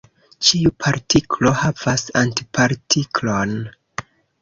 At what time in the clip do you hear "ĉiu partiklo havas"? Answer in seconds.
0.47-2.07